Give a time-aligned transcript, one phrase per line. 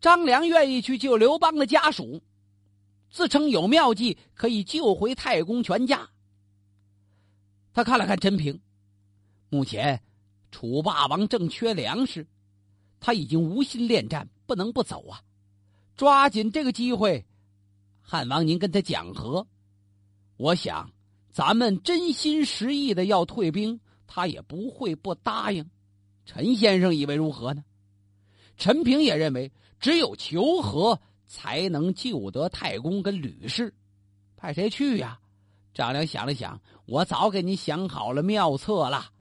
[0.00, 2.22] 张良愿意去救刘邦的家属，
[3.10, 6.08] 自称有妙计可以救回太公全家。
[7.72, 8.60] 他看了看陈平，
[9.48, 10.00] 目前
[10.52, 12.26] 楚霸王正缺粮食，
[13.00, 15.20] 他已经无心恋战，不能不走啊！
[15.96, 17.26] 抓紧这个机会，
[18.00, 19.44] 汉王您跟他讲和，
[20.36, 20.92] 我想
[21.32, 25.68] 咱们真心实意的要退兵，他也不会不答应。
[26.24, 27.64] 陈先生以为如何呢？
[28.56, 29.50] 陈平也认为。
[29.80, 33.74] 只有求和，才能救得太公跟吕氏。
[34.36, 35.18] 派谁去呀？
[35.74, 39.12] 张良想了想，我早给你想好了妙策了。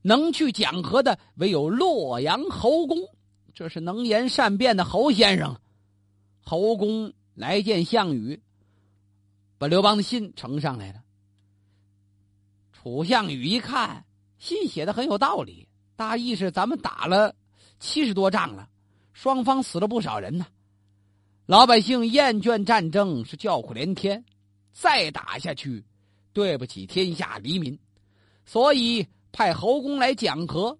[0.00, 2.96] 能去讲和的，唯有洛阳侯公。
[3.52, 5.60] 这是能言善辩的侯先生。
[6.40, 8.40] 侯公来见项羽，
[9.58, 11.02] 把刘邦的信呈上来了。
[12.72, 14.06] 楚项羽一看，
[14.38, 17.34] 信写的很有道理，大意是咱们打了
[17.80, 18.68] 七十多仗了。
[19.16, 20.46] 双方死了不少人呢，
[21.46, 24.22] 老百姓厌倦战争，是叫苦连天。
[24.72, 25.82] 再打下去，
[26.34, 27.78] 对不起天下黎民，
[28.44, 30.78] 所以派侯公来讲和。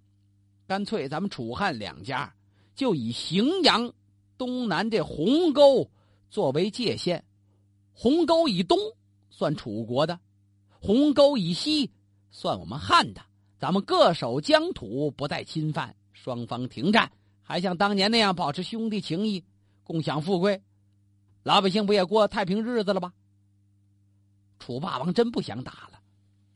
[0.67, 2.31] 干脆咱们楚汉两家
[2.75, 3.91] 就以荥阳
[4.37, 5.91] 东南这鸿沟
[6.29, 7.25] 作为界限，
[7.95, 8.79] 鸿沟以东
[9.31, 10.21] 算楚国的，
[10.79, 11.91] 鸿沟以西
[12.31, 13.23] 算我们汉的。
[13.59, 17.11] 咱们各守疆土，不再侵犯，双方停战。
[17.49, 19.45] 还像当年那样保持兄弟情谊，
[19.85, 20.61] 共享富贵，
[21.45, 23.13] 老百姓不也过太平日子了吗？
[24.59, 26.01] 楚霸王真不想打了，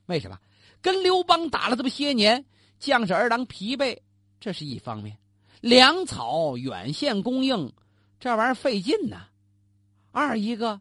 [0.06, 0.36] 为什么？
[0.82, 2.44] 跟刘邦打了这么些年，
[2.80, 3.96] 将士儿郎疲惫，
[4.40, 5.14] 这是一方面；
[5.60, 7.72] 粮草远线供应，
[8.18, 9.28] 这玩意儿费劲呐。
[10.10, 10.80] 二一个，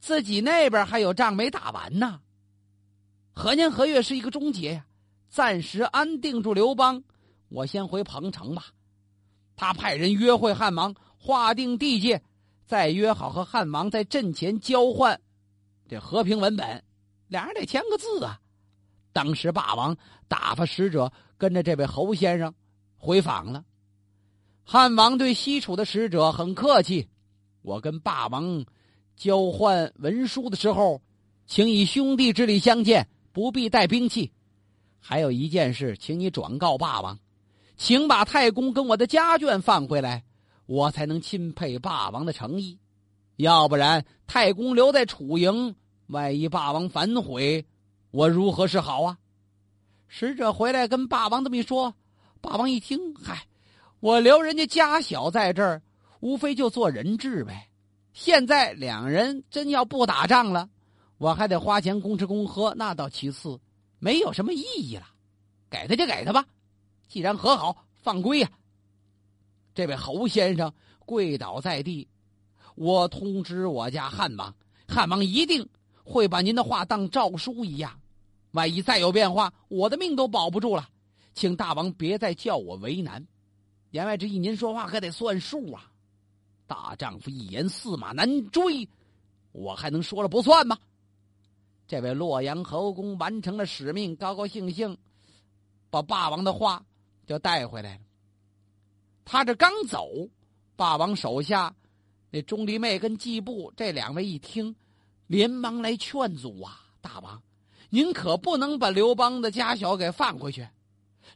[0.00, 2.20] 自己那边还有仗没打完呢。
[3.32, 4.86] 何年何月是一个终结呀？
[5.28, 7.04] 暂时安定住刘邦，
[7.50, 8.72] 我先回彭城吧。
[9.58, 12.22] 他派人约会汉王，划定地界，
[12.64, 15.20] 再约好和汉王在阵前交换
[15.88, 16.84] 这和平文本，
[17.26, 18.38] 俩人得签个字啊。
[19.12, 19.96] 当时霸王
[20.28, 22.54] 打发使者跟着这位侯先生
[22.96, 23.64] 回访了。
[24.62, 27.08] 汉王对西楚的使者很客气，
[27.62, 28.64] 我跟霸王
[29.16, 31.02] 交换文书的时候，
[31.46, 34.30] 请以兄弟之礼相见，不必带兵器。
[35.00, 37.18] 还有一件事，请你转告霸王。
[37.78, 40.24] 请把太公跟我的家眷放回来，
[40.66, 42.76] 我才能钦佩霸王的诚意。
[43.36, 45.76] 要不然，太公留在楚营，
[46.08, 47.64] 万一霸王反悔，
[48.10, 49.16] 我如何是好啊？
[50.08, 51.94] 使者回来跟霸王这么一说，
[52.40, 53.46] 霸王一听，嗨，
[54.00, 55.80] 我留人家家小在这儿，
[56.18, 57.68] 无非就做人质呗。
[58.12, 60.68] 现在两人真要不打仗了，
[61.16, 63.60] 我还得花钱供吃供喝，那倒其次，
[64.00, 65.06] 没有什么意义了。
[65.70, 66.44] 给他就给他吧。
[67.08, 68.50] 既然和好，放归呀！
[69.74, 70.72] 这位侯先生
[71.06, 72.06] 跪倒在地，
[72.74, 74.54] 我通知我家汉王，
[74.86, 75.66] 汉王一定
[76.04, 77.98] 会把您的话当诏书一样。
[78.52, 80.88] 万一再有变化，我的命都保不住了，
[81.32, 83.26] 请大王别再叫我为难。
[83.90, 85.90] 言外之意，您说话可得算数啊！
[86.66, 88.86] 大丈夫一言驷马难追，
[89.52, 90.76] 我还能说了不算吗？
[91.86, 94.98] 这位洛阳侯公完成了使命，高高兴兴
[95.88, 96.84] 把霸王的话。
[97.28, 98.00] 就带回来了。
[99.26, 100.08] 他这刚走，
[100.74, 101.74] 霸王手下
[102.30, 104.74] 那钟离昧跟季布这两位一听，
[105.26, 106.86] 连忙来劝阻啊！
[107.02, 107.42] 大王，
[107.90, 110.66] 您可不能把刘邦的家小给放回去。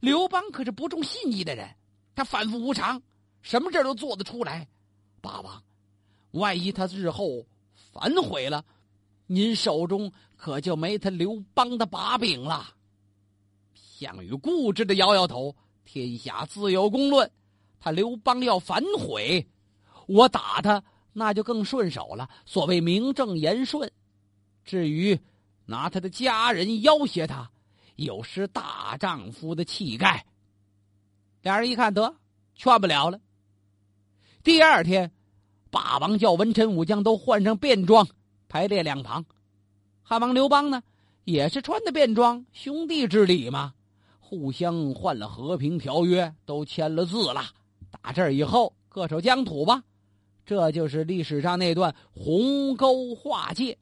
[0.01, 1.69] 刘邦可是不重信义的人，
[2.15, 3.03] 他反复无常，
[3.43, 4.67] 什么事都做得出来。
[5.21, 5.63] 霸王，
[6.31, 7.45] 万一他日后
[7.93, 8.65] 反悔了，
[9.27, 12.75] 您手中可就没他刘邦的把柄了。
[13.75, 15.55] 项羽固执的摇摇头。
[15.85, 17.31] 天下自有公论，
[17.81, 19.47] 他刘邦要反悔，
[20.07, 20.83] 我打他
[21.13, 22.29] 那就更顺手了。
[22.47, 23.91] 所谓名正言顺。
[24.65, 25.19] 至于
[25.67, 27.51] 拿他的家人要挟他，
[27.97, 30.25] 有失大丈夫的气概。
[31.43, 32.15] 俩人一看，得
[32.55, 33.21] 劝不了了。
[34.45, 35.11] 第二天，
[35.71, 38.07] 霸王叫文臣武将都换上便装，
[38.49, 39.25] 排列两旁。
[40.03, 40.83] 汉王刘邦呢，
[41.25, 43.75] 也是穿的便装，兄弟之礼嘛。
[44.33, 47.45] 互相换了和平条约，都签了字了。
[47.91, 49.85] 打这儿以后，各守疆土吧。
[50.47, 53.77] 这就是历史上那段鸿沟划界。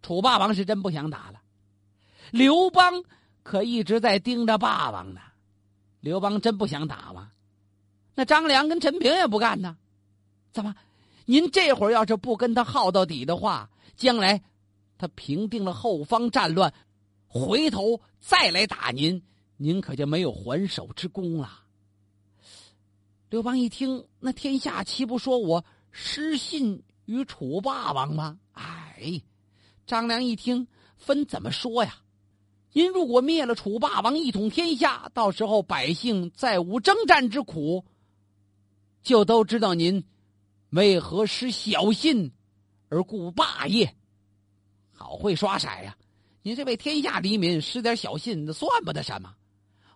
[0.00, 1.42] 楚霸王是真不想打了，
[2.30, 3.04] 刘邦
[3.42, 5.20] 可一直在盯着霸王呢。
[6.00, 7.30] 刘邦真不想打吗？
[8.14, 9.76] 那张良跟陈平也不干呢。
[10.50, 10.74] 怎么？
[11.26, 14.42] 您这会儿要是不跟他耗到底的话，将来
[14.96, 16.72] 他平定了后方战乱。
[17.38, 19.22] 回头再来打您，
[19.56, 21.64] 您可就没有还手之功了。
[23.28, 28.38] 刘邦一听，那天下岂不说我失信于楚霸王吗？
[28.52, 29.20] 哎，
[29.86, 30.66] 张良一听，
[30.96, 31.98] 分怎么说呀？
[32.72, 37.84] 您如果灭了楚霸王，一统天下，到时候百姓再无征战之苦，
[39.02, 40.04] 就都知道您
[40.70, 42.32] 为何失小信
[42.88, 43.96] 而顾霸业。
[44.92, 45.96] 好会刷色呀！
[46.46, 49.34] 您这为天下黎民失点小信，那算不得什么。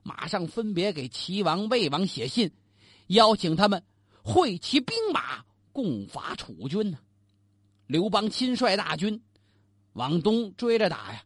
[0.03, 2.51] 马上分别给齐王、魏王写信。
[3.07, 3.85] 邀请他们
[4.25, 6.99] 会齐兵马共伐楚军呢。
[7.87, 9.23] 刘邦亲率大军
[9.93, 11.23] 往东追着打呀，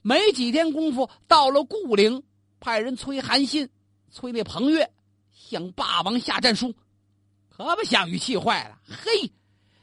[0.00, 2.22] 没几天功夫到了固陵，
[2.58, 3.68] 派人催韩信、
[4.10, 4.90] 催那彭越
[5.34, 6.74] 向霸王下战书，
[7.50, 8.80] 可把项羽气坏了。
[8.86, 9.30] 嘿，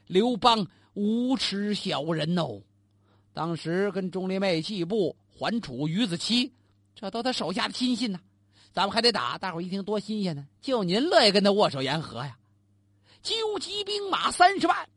[0.07, 0.65] 刘邦
[0.95, 2.63] 无耻小人哦！
[3.39, 6.51] 当时跟钟离昧、季布、桓楚、于子期，
[6.93, 8.19] 这都他手下的亲信呢。
[8.73, 10.45] 咱们还得打，大伙一听多新鲜呢！
[10.59, 12.37] 就您乐意跟他握手言和呀？
[13.23, 14.89] 纠集兵马三十万，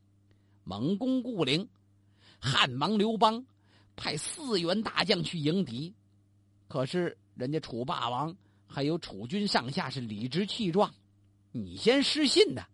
[0.64, 1.68] 猛攻固陵。
[2.40, 3.46] 汉王刘邦
[3.94, 5.94] 派四员大将去迎敌，
[6.66, 8.34] 可是人家楚霸王
[8.66, 10.92] 还有楚军上下是理直气壮，
[11.52, 12.66] 你先失信的，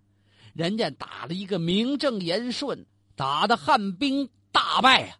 [0.55, 5.19] 人家打了一个名正言顺，打的汉兵大败呀！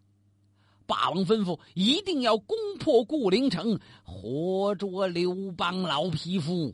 [0.89, 6.73] 霸王吩咐一定要攻破固陵城，活捉刘邦老匹夫。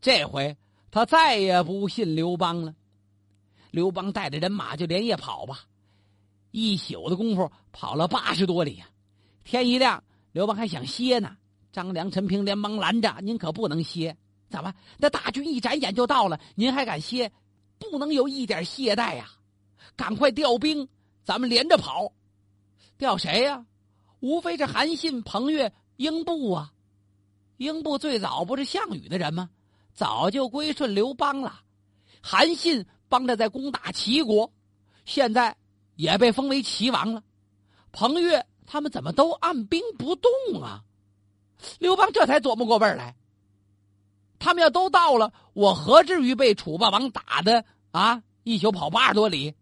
[0.00, 0.56] 这回
[0.90, 2.74] 他再也不信刘邦了。
[3.70, 5.60] 刘邦带着人马就连夜跑吧，
[6.52, 8.88] 一宿的功夫跑了八十多里呀。
[9.44, 10.02] 天一亮，
[10.32, 11.36] 刘邦还想歇呢。
[11.70, 14.16] 张良、陈平连忙拦着：“您可不能歇！
[14.48, 14.72] 怎么？
[14.96, 17.30] 那大军一眨眼就到了，您还敢歇？
[17.78, 19.30] 不能有一点懈怠呀！
[19.94, 20.88] 赶快调兵，
[21.22, 22.10] 咱们连着跑。”
[22.98, 23.64] 调谁呀？
[24.20, 26.72] 无非是韩信、彭越、英布啊。
[27.56, 29.48] 英布最早不是项羽的人吗？
[29.94, 31.60] 早就归顺刘邦了。
[32.20, 34.52] 韩信帮着在攻打齐国，
[35.04, 35.56] 现在
[35.94, 37.22] 也被封为齐王了。
[37.92, 40.30] 彭越他们怎么都按兵不动
[40.60, 40.82] 啊？
[41.78, 43.16] 刘邦这才琢磨过味儿来。
[44.40, 48.22] 他们要都到了，我何至于被楚霸王打的啊？
[48.42, 49.54] 一宿跑八十多里。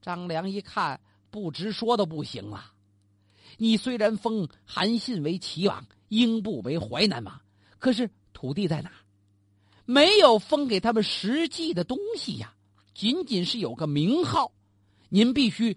[0.00, 1.00] 张良一看。
[1.30, 2.72] 不直说都不行啊！
[3.56, 7.40] 你虽然封韩信为齐王，英布为淮南王，
[7.78, 8.90] 可是土地在哪？
[9.84, 12.54] 没有封给他们实际的东西呀，
[12.94, 14.52] 仅仅是有个名号。
[15.08, 15.76] 您必须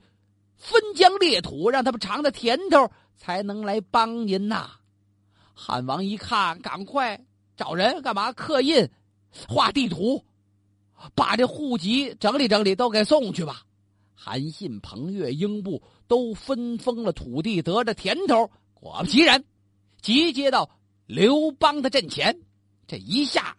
[0.55, 4.71] 分疆裂土，让他们尝的甜头，才能来帮您呐。
[5.53, 7.25] 汉王一看，赶快
[7.57, 8.31] 找人干嘛？
[8.33, 8.89] 刻印、
[9.47, 10.23] 画地图，
[11.15, 13.63] 把这户籍整理整理，都给送去吧。
[14.15, 18.49] 韩信、彭越、英布都分封了土地，得着甜头。
[18.73, 19.43] 果不其然，
[20.01, 20.69] 集结到
[21.05, 22.41] 刘邦的阵前。
[22.87, 23.57] 这一下，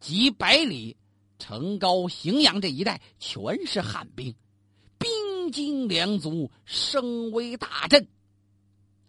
[0.00, 0.96] 几百里，
[1.38, 4.34] 城高、荥阳这一带全是汉兵，
[4.98, 8.06] 兵精粮足，声威大振。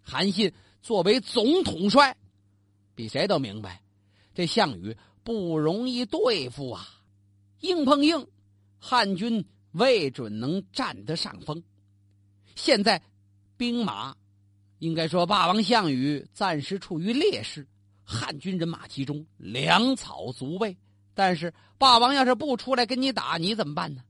[0.02, 2.16] 韩信作为总统帅，
[2.96, 3.82] 比谁都明白，
[4.34, 6.88] 这项羽不容易对付啊！
[7.62, 8.28] 硬碰硬，
[8.80, 9.46] 汉军。
[9.72, 11.64] 未准能占得上风。
[12.56, 13.02] 现在，
[13.58, 14.16] 兵马
[14.80, 17.68] 应该说霸王项羽暂时处于劣势，
[18.04, 20.78] 汉军人马集中，粮草足备。
[21.14, 24.04] 但是霸王要是不出来跟你打，你怎么办呢？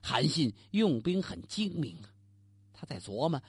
[0.00, 2.10] 韩信用兵很精明啊，
[2.72, 3.40] 他在琢磨，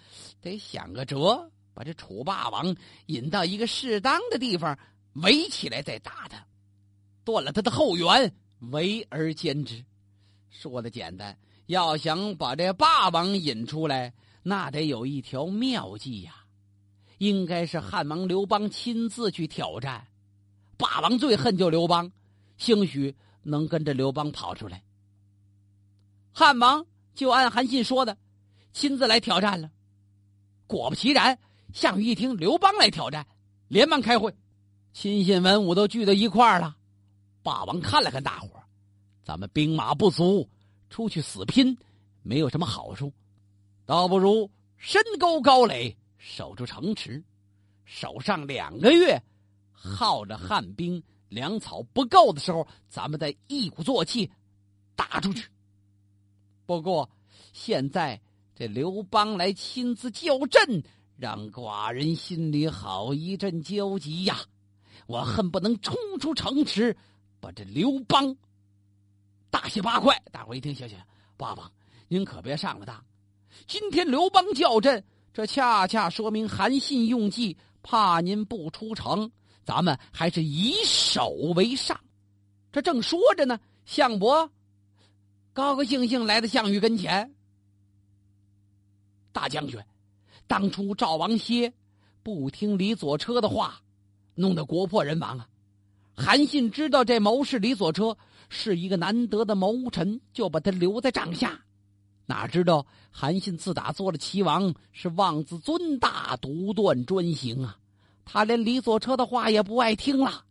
[0.41, 2.75] 得想个辙，把这楚霸王
[3.07, 4.77] 引到一个适当的地方，
[5.13, 6.45] 围起来再打他，
[7.23, 8.31] 断了他的后援，
[8.71, 9.83] 围而歼之。
[10.53, 16.35] 说的简单，要想把这霸王引出来，那得有一条妙计呀。
[17.17, 20.07] 应该是汉王刘邦亲自去挑战。
[20.77, 22.11] 霸王最恨就刘邦，
[22.57, 24.83] 兴许能跟着刘邦跑出来。
[26.31, 28.15] 汉王就按韩信说的，
[28.73, 29.71] 亲自来挑战了。
[30.67, 31.39] 果不其然，
[31.73, 33.25] 项羽一听刘邦来挑战，
[33.69, 34.33] 连忙开会，
[34.93, 36.75] 亲信文武都聚到一块儿了。
[37.41, 38.62] 霸王看了看大伙儿。
[39.23, 40.49] 咱们兵马不足，
[40.89, 41.77] 出去死拼，
[42.21, 43.11] 没有什么好处，
[43.85, 47.23] 倒不如深沟高垒，守住城池，
[47.85, 49.21] 守上两个月，
[49.71, 54.29] 耗着汉兵粮草不够的时候，咱们再一鼓作气
[54.95, 55.47] 打出去。
[56.65, 57.09] 不过
[57.53, 58.21] 现在
[58.55, 60.83] 这刘邦来亲自叫阵，
[61.17, 64.37] 让寡人心里好一阵焦急呀！
[65.07, 66.95] 我恨不能冲出城池，
[67.39, 68.35] 把这刘邦。
[69.53, 70.97] 大卸八块，大伙一听，行行，
[71.37, 71.71] 爸爸，
[72.07, 73.05] 您可别上了当。
[73.67, 79.31] 今天刘邦叫阵，这恰恰说明韩信用计，怕您不出城，
[79.63, 81.99] 咱们还是以守为上。
[82.71, 84.49] 这正说着呢，项伯
[85.53, 87.31] 高高兴兴来到项羽跟前。
[89.31, 89.79] 大将军，
[90.47, 91.71] 当初赵王歇
[92.23, 93.79] 不听李左车的话，
[94.33, 95.47] 弄得国破人亡啊！
[96.15, 98.17] 韩信知道这谋士李左车
[98.55, 101.59] 是一个难得的谋臣，就把他留在帐下。
[102.27, 107.79] 哪知道韩信自打做了齐王，是妄自尊大，独断专行啊！
[108.23, 110.45] 他连李左车的话也不爱听了。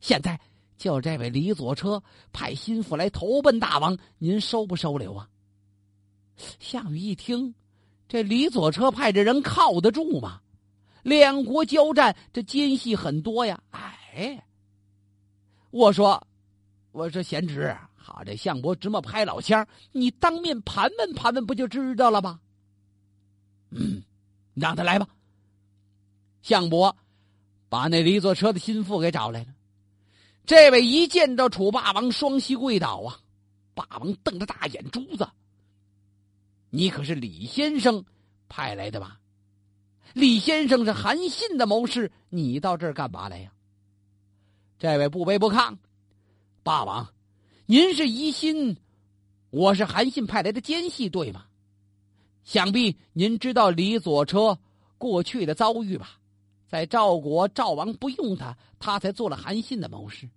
[0.00, 0.40] 现在
[0.78, 5.28] 叫这位李左车派心腹来投奔大王，您收不收留啊？
[6.58, 7.54] 项羽一听。
[8.08, 10.40] 这李左车派这人靠得住吗？
[11.02, 13.62] 两国交战，这奸细很多呀。
[13.70, 14.42] 哎，
[15.70, 16.26] 我说，
[16.92, 22.38] 我说贤侄，好，这项伯这么拍老腔，你当面盘问盘问，不就知道了吗？
[23.70, 24.02] 嗯，
[24.54, 25.08] 让他来吧。
[26.42, 26.94] 项伯
[27.70, 29.46] 把那李左车的心腹给找来了。
[30.44, 33.18] 这位一见到楚霸王，双膝跪倒啊！
[33.74, 35.26] 霸王瞪着大眼珠子。
[36.68, 38.04] 你可是李先生
[38.48, 39.18] 派来的吧？
[40.12, 43.50] 李先生是韩信的谋士，你到这儿干嘛来呀？
[44.78, 45.74] 这位不卑不亢，
[46.64, 47.08] 霸王，
[47.66, 48.76] 您是疑心
[49.50, 51.46] 我是韩信派来的奸细，对吗？
[52.44, 54.56] 想必您知道李左车
[54.96, 56.20] 过去的遭遇吧？
[56.68, 60.30] 在赵国，赵王不用他，他才做了韩信的谋士。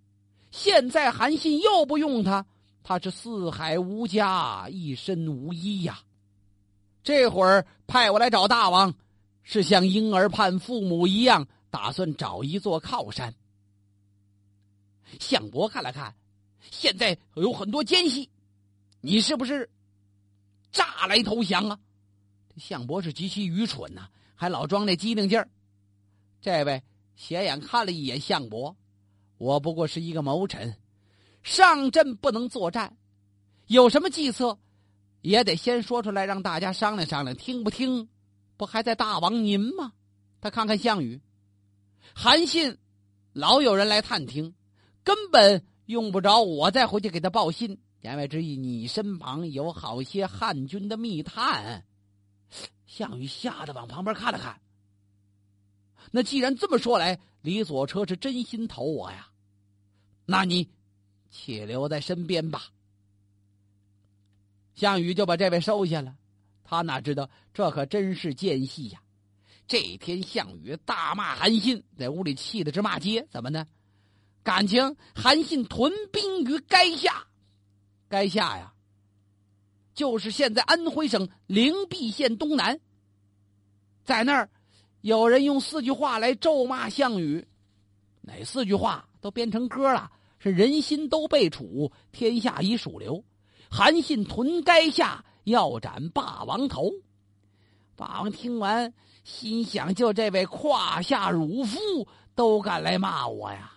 [0.49, 2.43] 现在韩信又不用他，
[2.81, 5.99] 他是四海无家，一身无依呀。
[7.03, 8.91] 这会儿派我来找大王，
[9.43, 13.31] 是像婴儿盼父母一样，打算找一座靠山。
[15.19, 16.15] 项伯看了看，
[16.71, 18.29] 现在有很多奸细，
[19.01, 19.69] 你是不是
[20.71, 21.79] 诈来投降啊？
[22.57, 25.49] 项伯是极其愚蠢呐，还老装那机灵劲儿。
[26.41, 26.83] 这位
[27.15, 28.75] 斜眼看了一眼项伯，
[29.37, 30.77] 我不过是一个谋臣，
[31.43, 32.95] 上阵不能作战，
[33.67, 34.57] 有什么计策？
[35.21, 38.07] 也得先说出来，让大家商量商量，听不听？
[38.57, 39.91] 不还在大王您吗？
[40.39, 41.19] 他看看项羽，
[42.13, 42.77] 韩信
[43.33, 44.53] 老有人来探听，
[45.05, 47.79] 根本用不着我再回去给他报信。
[48.01, 51.85] 言外之意，你身旁有好些汉军的密探。
[52.85, 54.59] 项羽吓得往旁边看了看。
[56.11, 59.29] 那既然这么说来，李左车是真心投我呀？
[60.25, 60.69] 那你
[61.29, 62.65] 且留在身边吧。
[64.73, 66.15] 项羽就把这位收下了，
[66.63, 69.01] 他哪知道这可真是奸细呀！
[69.67, 73.27] 这天，项羽大骂韩信，在屋里气得直骂街。
[73.31, 73.67] 怎么呢？
[74.45, 77.25] 感情韩信屯兵于垓下，
[78.11, 78.71] 垓下呀，
[79.95, 82.79] 就是现在安徽省灵璧县东南。
[84.03, 84.49] 在那儿，
[85.01, 87.47] 有人用四句话来咒骂项羽，
[88.21, 90.11] 哪四句话都编成歌了？
[90.37, 93.23] 是人心都被楚，天下已属刘。
[93.71, 96.91] 韩信屯垓下，要斩霸王头。
[97.95, 103.71] 霸王听完，心想：就这位胯下乳妇都敢来骂我呀！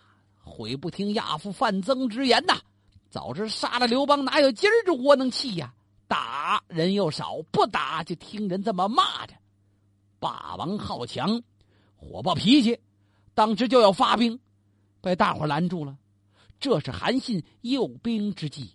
[0.49, 2.59] 悔不听亚父范增之言呐！
[3.11, 5.75] 早知杀了刘邦，哪有今儿这窝囊气呀？
[6.07, 9.35] 打人又少，不打就听人这么骂着。
[10.19, 11.43] 霸王好强，
[11.97, 12.81] 火爆脾气，
[13.35, 14.41] 当时就要发兵，
[15.01, 15.97] 被大伙拦住了。
[16.59, 18.75] 这是韩信诱兵之计。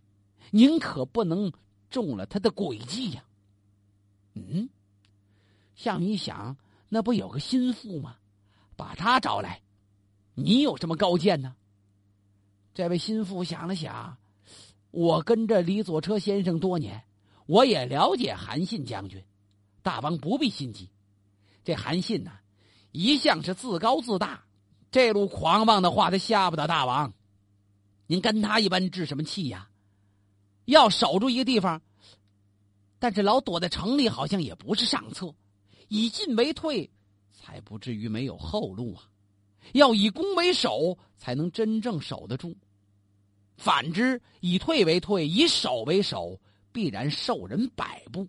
[0.51, 1.51] 您可不能
[1.89, 3.23] 中了他的诡计呀！
[4.35, 4.69] 嗯，
[5.75, 6.55] 项羽想，
[6.89, 8.15] 那不有个心腹吗？
[8.75, 9.61] 把他找来，
[10.33, 11.55] 你有什么高见呢？
[12.73, 14.17] 这位心腹想了想，
[14.89, 17.03] 我跟着李左车先生多年，
[17.45, 19.23] 我也了解韩信将军，
[19.81, 20.89] 大王不必心急。
[21.63, 22.31] 这韩信呐，
[22.91, 24.43] 一向是自高自大，
[24.91, 27.13] 这路狂妄的话，他吓不得大王。
[28.07, 29.69] 您跟他一般置什么气呀？
[30.65, 31.81] 要守住一个地方，
[32.97, 35.35] 但是老躲在城里，好像也不是上策。
[35.89, 36.89] 以进为退，
[37.31, 39.03] 才不至于没有后路啊！
[39.71, 42.55] 要以攻为守，才能真正守得住。
[43.57, 46.39] 反之，以退为退，以守为守，
[46.71, 48.27] 必然受人摆布。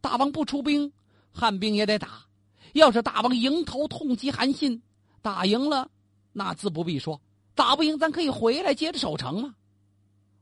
[0.00, 0.92] 大王不出兵，
[1.30, 2.26] 汉兵也得打。
[2.74, 4.82] 要是大王迎头痛击韩信，
[5.22, 5.90] 打赢了，
[6.32, 7.20] 那自不必说；
[7.54, 9.54] 打不赢，咱可以回来接着守城嘛。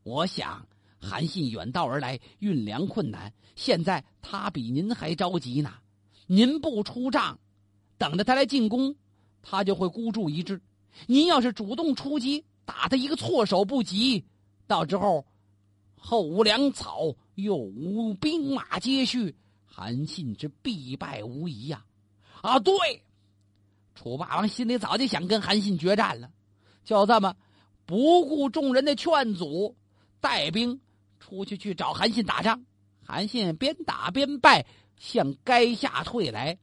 [0.02, 0.66] 我想。
[0.98, 5.72] 韩信远道而来，运粮困难，现在他比您还着急呢。
[6.26, 7.38] 您不出帐，
[7.98, 8.96] 等着他来进攻，
[9.48, 10.60] 他就会孤注一掷。
[11.06, 14.24] 您要是主动出击，打他一个措手不及，
[14.66, 15.24] 到时候
[15.96, 21.84] 后无粮草，又无兵马接续，韩信之必败无疑呀！
[22.42, 22.74] 啊，对，
[23.94, 26.28] 楚霸王心里早就想跟韩信决战了，
[26.82, 27.36] 就这么
[27.84, 29.76] 不顾众人的劝阻，
[30.20, 30.80] 带兵
[31.20, 32.60] 出去去找韩信打仗。
[33.04, 34.66] 韩信边打边败，
[34.98, 36.58] 向垓下退来。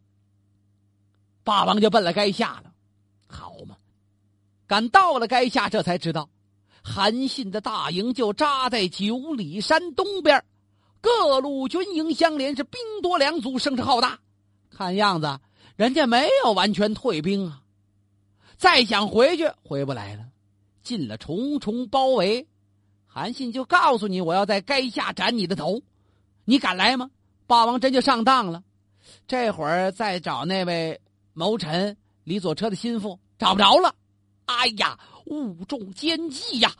[1.45, 2.73] 霸王就奔了垓下了。
[3.33, 3.75] 好嘛，
[4.67, 6.29] 赶到了垓下，这才知道，
[6.83, 10.43] 韩信的大营就扎在九里山东边，
[11.01, 14.19] 各路军营相连，是兵多粮足，声势浩大。
[14.69, 15.39] 看样子，
[15.75, 17.61] 人家没有完全退兵啊。
[18.57, 20.25] 再想回去，回不来了。
[20.83, 22.47] 进了重重包围，
[23.05, 25.81] 韩信就告诉你：“我要在垓下斩你的头，
[26.45, 27.09] 你敢来吗？”
[27.47, 28.63] 霸王真就上当了。
[29.27, 30.99] 这会儿再找那位
[31.33, 33.94] 谋臣李左车的心腹，找不着了。
[34.46, 36.74] 哎呀，误中奸计呀！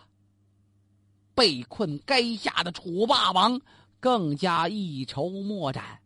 [1.36, 3.60] 被困垓下的楚霸王
[4.00, 6.00] 更加一筹莫展。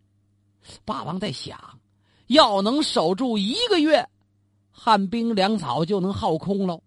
[0.86, 1.80] 霸王在想：
[2.28, 4.08] 要能守住一个月，
[4.72, 6.82] 汉兵粮草就能耗空喽。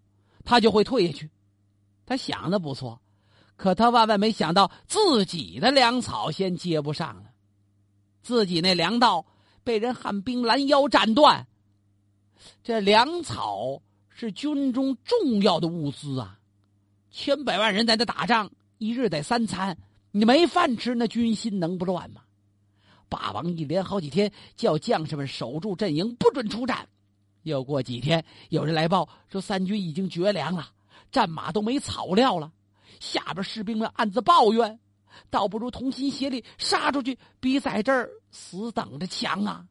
[0.44, 1.30] 他就会退下去，
[2.06, 3.00] 他想的不错，
[3.56, 7.30] 可他万万没想到自己的粮草先接不上了，
[8.22, 9.26] 自己那粮道
[9.62, 11.46] 被人汉兵拦腰斩断。
[12.62, 16.38] 这粮草是军中重要的物资啊，
[17.10, 19.76] 千百万人在那打仗，一日得三餐，
[20.10, 22.22] 你没饭吃，那军心能不乱吗？
[23.08, 26.88] 霸王一连好几天叫将士们守住阵营，不准出战。
[27.42, 30.70] 又过几天，有人来报说三军已经绝粮了，
[31.10, 32.52] 战马都没草料了。
[33.00, 34.78] 下边士兵们暗自抱怨，
[35.30, 39.66] 倒不如同心协力杀出去，比在这儿死等着强啊！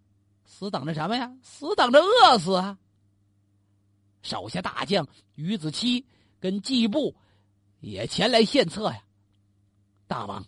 [0.59, 1.31] 死等着什么呀？
[1.41, 2.77] 死等着饿死啊！
[4.21, 6.05] 手下大将于子期
[6.37, 7.15] 跟季布
[7.79, 9.01] 也前来献策呀。
[10.05, 10.45] 大王，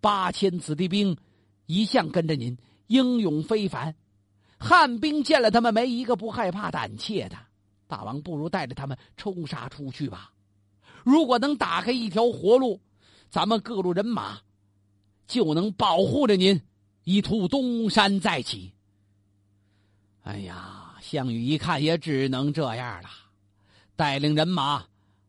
[0.00, 1.14] 八千子弟兵
[1.66, 3.94] 一向跟着您，英勇非凡。
[4.58, 7.36] 汉兵见了他们，没一个不害怕胆怯的。
[7.86, 10.32] 大王不如带着他们冲杀出去吧。
[11.04, 12.80] 如果能打开一条活路，
[13.28, 14.40] 咱们各路人马
[15.26, 16.58] 就能保护着您，
[17.04, 18.72] 一图东山再起。
[20.30, 23.08] 哎呀，项羽一看也只能这样了，
[23.96, 24.84] 带领人马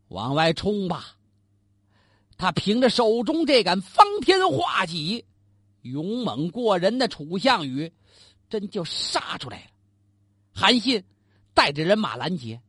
[0.09, 1.15] 往外冲吧。
[2.37, 5.25] 他凭着手中这杆方天画戟，
[5.81, 7.91] 勇猛过人的楚项羽。
[8.47, 9.71] 真就杀出来了，
[10.53, 11.01] 韩信
[11.53, 12.61] 带着人马拦截，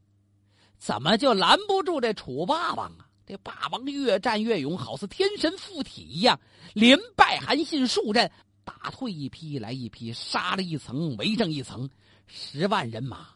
[0.78, 3.08] 怎么就拦不住这楚霸王啊？
[3.26, 6.38] 这霸王越战越勇，好似天神附体一样，
[6.72, 8.30] 连败韩信数阵，
[8.62, 11.90] 打退一批来一批，杀了一层围上一层，
[12.34, 13.28] 十万人马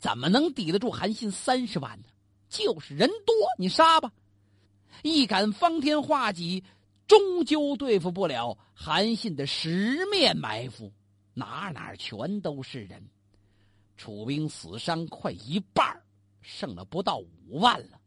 [0.00, 2.08] 怎么能抵得住韩信三十万呢？
[2.48, 4.12] 就是人多，你杀吧，
[5.04, 6.64] 一杆方天画戟，
[7.06, 10.92] 终究对付不了韩信的十面埋伏。
[11.32, 13.08] 哪哪全都是人，
[13.96, 16.02] 楚兵死伤快一半
[16.40, 18.00] 剩了不到五万了。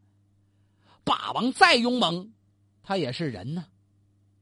[1.05, 2.33] 霸王再勇猛，
[2.83, 3.65] 他也是人呢，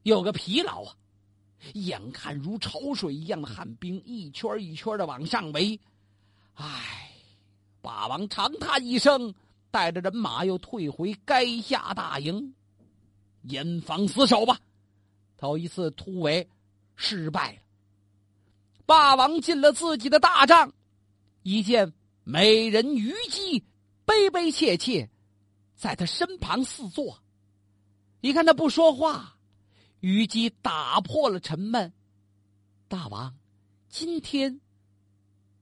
[0.02, 0.96] 有个疲劳啊。
[1.74, 5.80] 眼看如潮水一样的汉兵一圈一圈的往上围，
[6.54, 7.10] 唉，
[7.80, 9.34] 霸王长叹一声，
[9.70, 12.54] 带着人马又退回垓下大营，
[13.42, 14.58] 严防死守吧。
[15.36, 16.48] 头一次突围
[16.96, 17.58] 失败了。
[18.86, 20.72] 霸王进了自己的大帐，
[21.42, 23.64] 一见美人虞姬
[24.04, 25.08] 悲悲切切，
[25.74, 27.18] 在他身旁四坐。
[28.20, 29.33] 一看他不说话，
[30.04, 31.90] 虞姬打破了沉闷
[32.88, 33.34] ：“大王，
[33.88, 34.60] 今天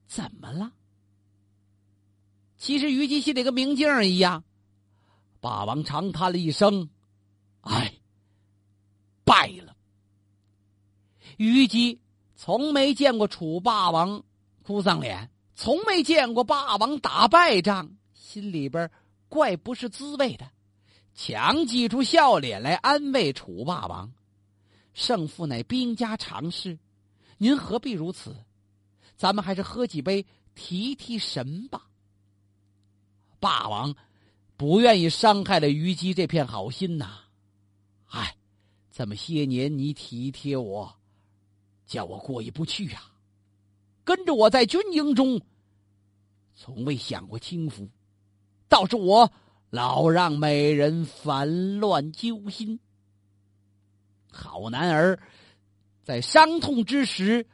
[0.09, 0.72] 怎么了？”
[2.59, 4.42] 其实虞姬心里跟明镜一样。
[5.40, 6.90] 霸王长叹了一声
[7.62, 7.94] ：“哎，
[9.22, 9.76] 败了。”
[11.38, 12.00] 虞姬。
[12.35, 14.24] 从没见过楚霸王
[14.64, 18.90] 哭丧脸，从没见过霸王打败仗，心里边
[19.28, 20.50] 怪不是滋味的，
[21.14, 24.12] 强挤出笑脸来安慰楚霸王
[24.94, 26.78] ：“胜负乃兵家常事，
[27.38, 28.35] 您何必如此？
[29.16, 30.24] 咱们还是喝几杯
[30.55, 31.88] 提提神吧。”
[33.40, 33.94] 霸王
[34.57, 37.20] 不愿意伤害了虞姬这片好心呐，
[38.07, 38.37] 哎，
[38.90, 40.94] 这么些年你体贴我。
[41.85, 43.02] 叫我过意不去呀！
[44.02, 45.38] 跟着我在军营中，
[46.55, 47.87] 从未享过清福，
[48.66, 49.31] 倒是我
[49.68, 52.81] 老让美人烦乱揪心。
[54.32, 55.20] 好男儿，
[56.02, 57.46] 在伤痛之时，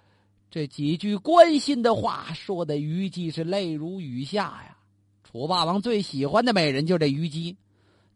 [0.51, 4.79] 这几句关心的话说的虞姬是泪如雨下呀。
[5.25, 7.59] 楚霸王最喜欢的美人就这虞姬，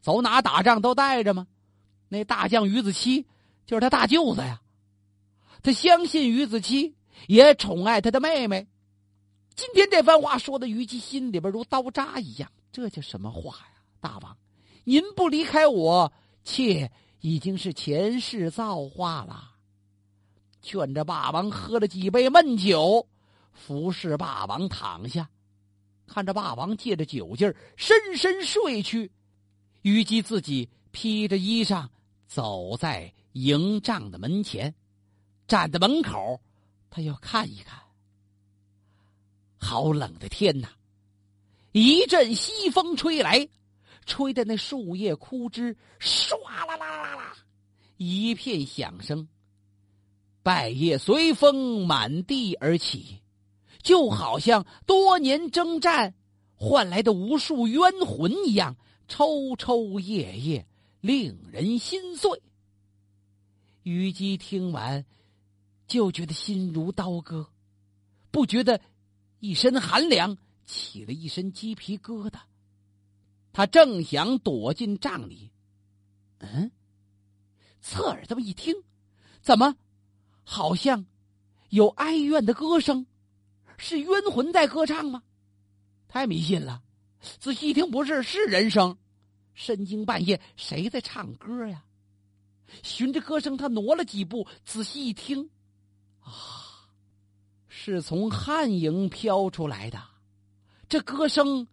[0.01, 1.45] 走哪打仗都带着吗？
[2.07, 3.27] 那大将于子期
[3.65, 4.61] 就是他大舅子呀。
[5.61, 6.95] 他相信于子期，
[7.27, 8.67] 也宠爱他的妹妹。
[9.55, 12.51] 今天这番话说的，虞姬心里边如刀扎一样。
[12.71, 13.81] 这叫什么话呀？
[13.99, 14.35] 大王，
[14.83, 16.11] 您不离开我，
[16.43, 16.91] 妾
[17.23, 19.51] 已经是前世造化了。
[20.61, 23.07] 劝着霸王喝了几杯闷酒，
[23.53, 25.29] 服侍霸王躺下，
[26.05, 29.09] 看着霸王借着酒劲儿深深睡去。
[29.83, 31.87] 虞姬自己披着衣裳
[32.27, 34.75] 走在营帐的门前，
[35.47, 36.41] 站在门口，
[36.89, 37.79] 他要看一看。
[39.57, 40.67] 好冷的天呐！
[41.71, 43.47] 一阵西风吹来，
[44.05, 47.35] 吹的那树叶枯枝唰啦啦啦啦，
[47.97, 49.27] 一片响声。
[50.41, 53.21] 败叶随风满地而起，
[53.81, 56.15] 就好像多年征战
[56.55, 58.75] 换来的无数冤魂一样，
[59.07, 60.65] 抽抽噎噎，
[60.99, 62.41] 令人心碎。
[63.83, 65.05] 虞姬听完，
[65.87, 67.47] 就觉得心如刀割，
[68.31, 68.81] 不觉得
[69.39, 72.39] 一身寒凉，起了一身鸡皮疙瘩。
[73.53, 75.51] 他正想躲进帐里，
[76.39, 76.71] 嗯，
[77.81, 78.75] 侧耳这么一听，
[79.41, 79.75] 怎么？
[80.43, 81.05] 好像
[81.69, 83.05] 有哀怨的歌声，
[83.77, 85.23] 是冤魂在歌唱吗？
[86.07, 86.81] 太迷信了！
[87.39, 88.97] 仔细一听，不是，是人声。
[89.53, 91.85] 深更半夜，谁在唱歌呀？
[92.81, 95.49] 循着歌声，他挪了几步，仔细一听，
[96.21, 96.89] 啊，
[97.67, 100.01] 是从汉营飘出来的。
[100.89, 101.67] 这歌声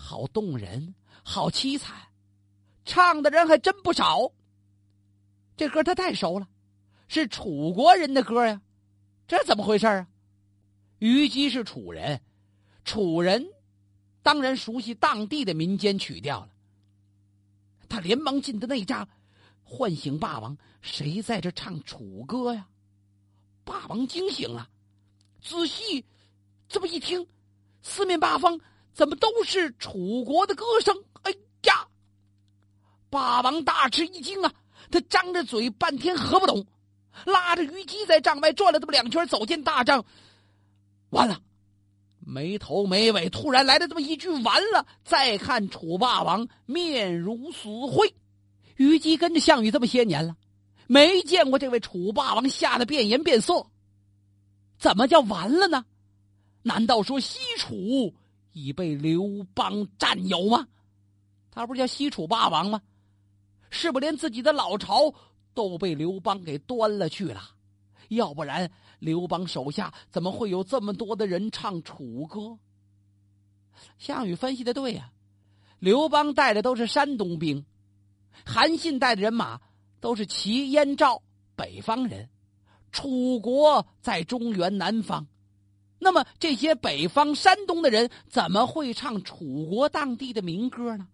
[0.00, 1.94] 好动人，好凄惨，
[2.86, 4.32] 唱的人还真不少。
[5.58, 6.48] 这歌他太熟了。
[7.06, 8.62] 是楚国人的歌呀，
[9.28, 10.06] 这怎么回事啊？
[11.00, 12.20] 虞姬是楚人，
[12.84, 13.46] 楚人
[14.22, 16.50] 当然熟悉当地的民间曲调了。
[17.88, 19.08] 他连忙进的内帐，
[19.64, 22.68] 唤醒霸王：“谁在这唱楚歌呀？”
[23.64, 24.70] 霸王惊醒了，
[25.42, 26.04] 仔细
[26.68, 27.26] 这么一听，
[27.82, 28.60] 四面八方
[29.00, 30.94] 怎么都是楚国的歌声？
[31.22, 31.32] 哎
[31.62, 31.88] 呀！
[33.08, 34.52] 霸王大吃一惊啊，
[34.90, 36.66] 他张着嘴半天合不懂。
[37.24, 40.04] 拉着虞姬在帐外转了这么两圈，走进大帐，
[41.08, 41.40] 完了，
[42.18, 44.86] 没头没尾，突然来了这么一句“完了”。
[45.02, 48.14] 再看楚霸王面如死灰，
[48.76, 50.36] 虞姬跟着项羽这么些年了，
[50.86, 53.66] 没见过这位楚霸王吓得变颜变色。
[54.78, 55.86] 怎么叫完了呢？
[56.62, 58.14] 难道说西楚
[58.52, 60.66] 已被刘邦占有吗？
[61.50, 62.80] 他不是叫西楚霸王吗？
[63.70, 65.14] 是不连自己的老巢？
[65.52, 67.42] 都被刘邦给端了去了，
[68.08, 72.56] 要不然刘邦手下怎么会有这么多的人唱楚歌？
[73.98, 75.12] 项羽分析的对呀，
[75.80, 77.66] 刘邦带的都是山东兵，
[78.46, 79.60] 韩信带的人马
[79.98, 81.20] 都是齐、燕、赵
[81.56, 82.28] 北方人，
[82.92, 85.26] 楚国在中原南方，
[86.02, 91.06] 那么这些北方、山东的人怎么会唱楚国当地的民歌呢？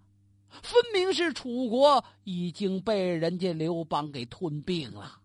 [0.62, 5.18] 分明是楚国已经被人家刘邦给吞并了，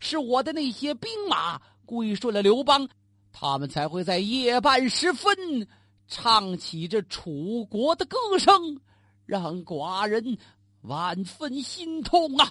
[0.00, 2.88] 是我的那些兵马归顺了刘邦，
[3.30, 5.68] 他们才会在夜半时分
[6.08, 8.80] 唱起这楚国的歌声，
[9.24, 10.38] 让寡人
[10.80, 12.50] 万分心痛啊！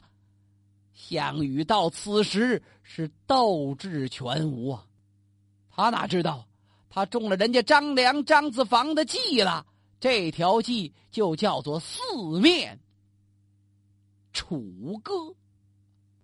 [0.93, 4.85] 项羽到此时是斗志全无啊，
[5.69, 6.47] 他哪知道
[6.91, 9.65] 他中了人家张良、张子房的计了。
[9.99, 12.01] 这条计就叫做四
[12.41, 12.77] 面
[14.33, 15.33] 楚歌。